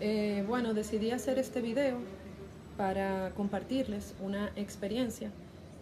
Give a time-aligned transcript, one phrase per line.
[0.00, 1.98] Eh, bueno, decidí hacer este video
[2.78, 5.30] para compartirles una experiencia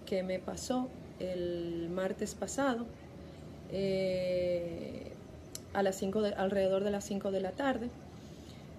[0.06, 0.88] que me pasó
[1.20, 2.86] el martes pasado
[3.70, 5.12] eh,
[5.72, 7.90] a las cinco de, alrededor de las 5 de la tarde.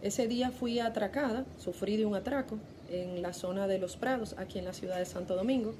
[0.02, 2.57] Ese día fui atracada, sufrí de un atraco
[2.89, 5.73] en la zona de Los Prados, aquí en la ciudad de Santo Domingo.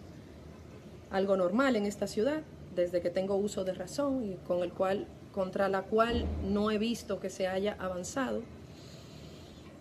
[1.12, 2.44] Algo normal en esta ciudad,
[2.76, 6.78] desde que tengo uso de razón y con el cual, contra la cual no he
[6.78, 8.44] visto que se haya avanzado.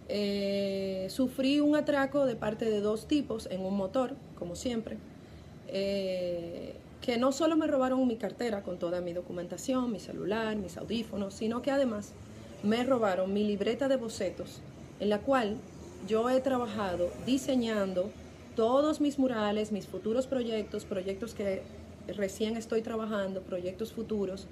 [0.09, 4.97] Eh, sufrí un atraco de parte de dos tipos en un motor, como siempre,
[5.69, 10.79] eh, que no solo me robaron mi cartera con toda mi documentación, mi celular, mis
[10.79, 12.13] audífonos, sino que además
[12.63, 14.61] me robaron mi libreta de bocetos,
[14.99, 15.57] en la cual
[16.09, 18.11] yo he trabajado diseñando
[18.57, 21.63] todos mis murales, mis futuros proyectos, proyectos que
[22.09, 24.47] recién estoy trabajando, proyectos futuros,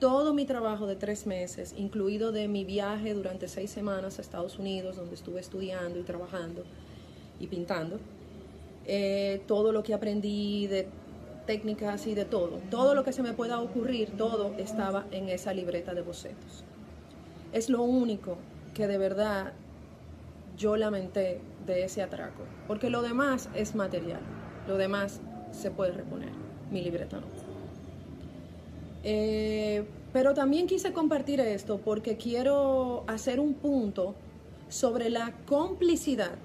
[0.00, 4.58] todo mi trabajo de tres meses, incluido de mi viaje durante seis semanas a Estados
[4.58, 6.64] Unidos, donde estuve estudiando y trabajando
[7.38, 8.00] y pintando,
[8.86, 10.88] eh, todo lo que aprendí de
[11.46, 15.52] técnicas y de todo, todo lo que se me pueda ocurrir, todo estaba en esa
[15.52, 16.64] libreta de bocetos.
[17.52, 18.38] Es lo único
[18.74, 19.52] que de verdad
[20.56, 24.20] yo lamenté de ese atraco, porque lo demás es material,
[24.66, 25.20] lo demás
[25.52, 26.30] se puede reponer,
[26.70, 27.39] mi libreta no.
[29.02, 34.14] Eh, pero también quise compartir esto porque quiero hacer un punto
[34.68, 36.36] sobre la complicidad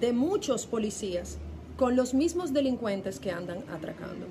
[0.00, 1.38] de muchos policías
[1.76, 4.26] con los mismos delincuentes que andan atracando.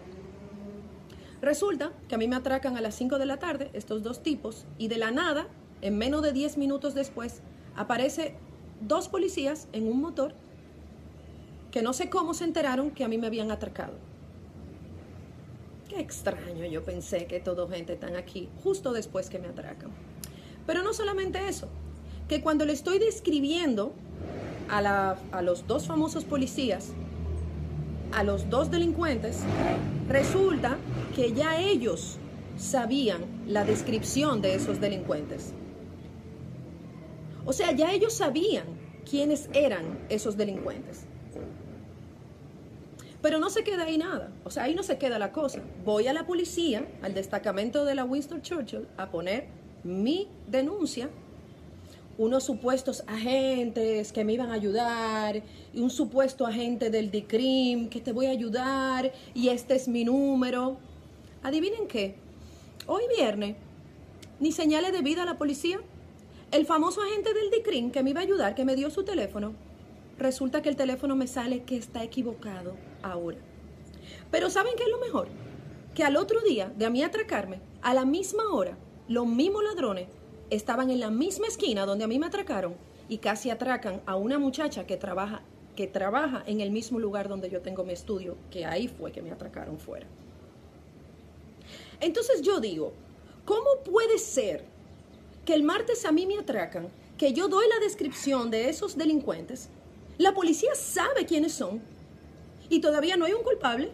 [1.42, 4.66] Resulta que a mí me atracan a las 5 de la tarde estos dos tipos
[4.78, 5.48] y de la nada,
[5.82, 7.42] en menos de 10 minutos después,
[7.76, 8.36] aparece
[8.82, 10.36] dos policías en un motor
[11.72, 14.11] que no sé cómo se enteraron que a mí me habían atracado.
[15.92, 19.92] Qué extraño, yo pensé que toda gente están aquí justo después que me atracan.
[20.66, 21.68] Pero no solamente eso,
[22.30, 23.92] que cuando le estoy describiendo
[24.70, 26.94] a, a los dos famosos policías,
[28.14, 29.40] a los dos delincuentes,
[30.08, 30.78] resulta
[31.14, 32.20] que ya ellos
[32.58, 35.52] sabían la descripción de esos delincuentes.
[37.46, 38.64] O sea, ya ellos sabían
[39.10, 41.02] quiénes eran esos delincuentes.
[43.22, 45.62] Pero no se queda ahí nada, o sea, ahí no se queda la cosa.
[45.86, 49.46] Voy a la policía, al destacamento de la Winston Churchill, a poner
[49.84, 51.10] mi denuncia,
[52.18, 58.02] unos supuestos agentes que me iban a ayudar, y un supuesto agente del DICRIM que
[58.02, 60.78] te voy a ayudar, y este es mi número.
[61.44, 62.16] Adivinen qué,
[62.88, 63.56] hoy viernes,
[64.40, 65.80] ni señales de vida a la policía.
[66.52, 69.54] El famoso agente del DICRIM que me iba a ayudar, que me dio su teléfono,
[70.18, 73.38] resulta que el teléfono me sale que está equivocado ahora.
[74.30, 75.28] Pero ¿saben qué es lo mejor?
[75.96, 80.08] Que al otro día de a mí atracarme, a la misma hora, los mismos ladrones
[80.50, 82.76] estaban en la misma esquina donde a mí me atracaron
[83.10, 85.42] y casi atracan a una muchacha que trabaja
[85.76, 89.22] que trabaja en el mismo lugar donde yo tengo mi estudio, que ahí fue que
[89.22, 90.06] me atracaron fuera.
[92.00, 92.94] Entonces yo digo,
[93.46, 94.66] ¿cómo puede ser
[95.46, 99.70] que el martes a mí me atracan, que yo doy la descripción de esos delincuentes,
[100.18, 101.82] la policía sabe quiénes son
[102.72, 103.92] y todavía no hay un culpable.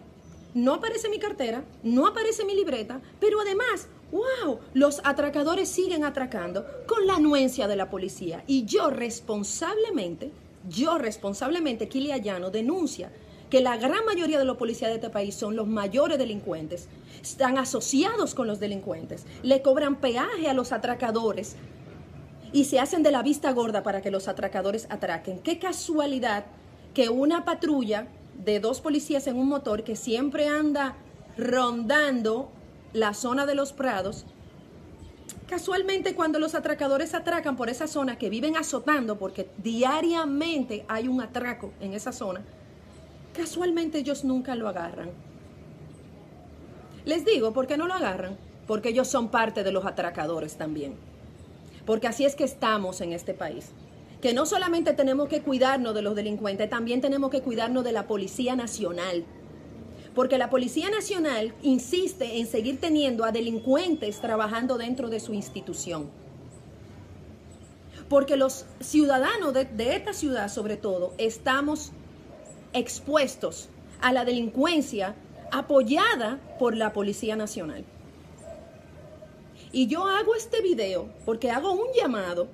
[0.54, 6.64] No aparece mi cartera, no aparece mi libreta, pero además, wow, los atracadores siguen atracando
[6.86, 8.44] con la anuencia de la policía.
[8.46, 10.30] Y yo responsablemente,
[10.68, 13.12] yo responsablemente, Kili Ayano, denuncia
[13.50, 16.88] que la gran mayoría de los policías de este país son los mayores delincuentes,
[17.20, 21.56] están asociados con los delincuentes, le cobran peaje a los atracadores,
[22.52, 25.40] y se hacen de la vista gorda para que los atracadores atraquen.
[25.40, 26.46] Qué casualidad
[26.94, 28.08] que una patrulla
[28.44, 30.96] de dos policías en un motor que siempre anda
[31.36, 32.50] rondando
[32.92, 34.24] la zona de los prados,
[35.46, 41.20] casualmente cuando los atracadores atracan por esa zona que viven azotando porque diariamente hay un
[41.20, 42.42] atraco en esa zona,
[43.36, 45.10] casualmente ellos nunca lo agarran.
[47.04, 48.36] Les digo, ¿por qué no lo agarran?
[48.66, 50.94] Porque ellos son parte de los atracadores también
[51.88, 53.70] porque así es que estamos en este país.
[54.20, 58.06] Que no solamente tenemos que cuidarnos de los delincuentes, también tenemos que cuidarnos de la
[58.06, 59.24] Policía Nacional.
[60.14, 66.10] Porque la Policía Nacional insiste en seguir teniendo a delincuentes trabajando dentro de su institución.
[68.08, 71.92] Porque los ciudadanos de, esta ciudad, sobre todo, estamos
[72.72, 73.68] expuestos
[74.00, 75.14] a la delincuencia
[75.52, 77.84] apoyada por la Policía Nacional.
[79.70, 82.48] Y yo hago este video porque hago un llamado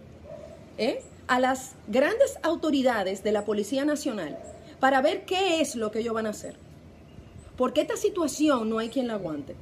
[0.78, 1.02] ¿eh?
[1.26, 4.38] A las grandes autoridades de la Policía Nacional
[4.80, 6.56] para ver qué es lo que ellos van a hacer.
[7.56, 9.56] Porque esta situación no hay quien la aguante.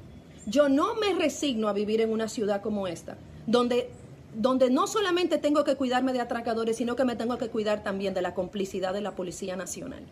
[0.46, 3.16] Yo no me resigno a vivir en una ciudad como esta,
[3.46, 3.90] donde
[4.34, 8.14] donde no solamente tengo que cuidarme de atracadores, sino que me tengo que cuidar también
[8.14, 10.02] de la complicidad de la Policía Nacional.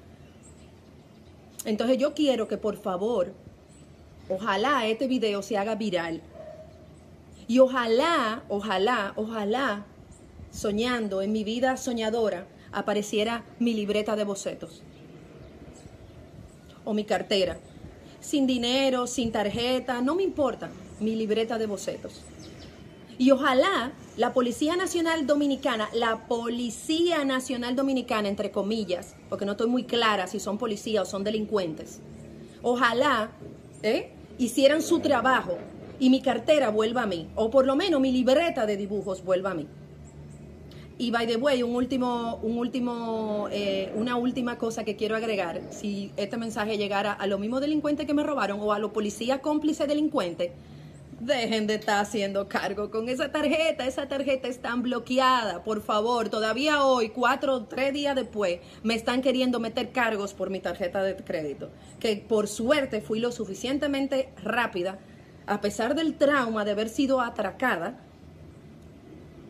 [1.64, 3.32] Entonces yo quiero que por favor,
[4.28, 6.20] ojalá este video se haga viral.
[7.48, 9.86] Y ojalá, ojalá, ojalá,
[10.50, 14.82] soñando en mi vida soñadora, apareciera mi libreta de bocetos.
[16.84, 17.58] O mi cartera.
[18.20, 20.70] Sin dinero, sin tarjeta, no me importa,
[21.00, 22.22] mi libreta de bocetos.
[23.18, 29.68] Y ojalá la Policía Nacional Dominicana, la Policía Nacional Dominicana, entre comillas, porque no estoy
[29.68, 32.00] muy clara si son policías o son delincuentes,
[32.62, 33.32] ojalá
[33.82, 34.12] ¿eh?
[34.38, 35.58] hicieran su trabajo
[35.98, 39.50] y mi cartera vuelva a mí, o por lo menos mi libreta de dibujos vuelva
[39.50, 39.66] a mí.
[41.00, 45.62] Y by the way, un último, un último, eh, una última cosa que quiero agregar,
[45.70, 49.38] si este mensaje llegara a los mismos delincuentes que me robaron o a los policías
[49.38, 50.50] cómplices delincuentes,
[51.18, 53.86] dejen de estar haciendo cargo con esa tarjeta.
[53.86, 56.28] Esa tarjeta está bloqueada, por favor.
[56.28, 61.02] Todavía hoy, cuatro o tres días después, me están queriendo meter cargos por mi tarjeta
[61.02, 61.70] de crédito.
[61.98, 64.98] Que por suerte fui lo suficientemente rápida,
[65.46, 68.04] a pesar del trauma de haber sido atracada.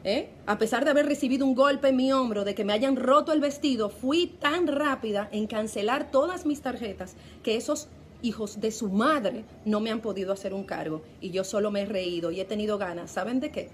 [0.04, 0.30] ¿Eh?
[0.46, 3.32] A pesar de haber recibido un golpe en mi hombro, de que me hayan roto
[3.32, 7.88] el vestido, fui tan rápida en cancelar todas mis tarjetas que esos
[8.22, 11.82] hijos de su madre no me han podido hacer un cargo y yo solo me
[11.82, 13.68] he reído y he tenido ganas, ¿saben de qué?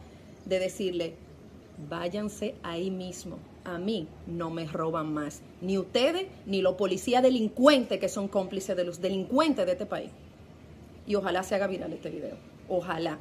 [0.44, 1.14] De decirle,
[1.88, 7.98] váyanse ahí mismo, a mí no me roban más, ni ustedes ni los policías delincuentes
[7.98, 10.10] que son cómplices de los delincuentes de este país.
[11.06, 12.36] Y ojalá se haga viral este video,
[12.68, 13.18] ojalá.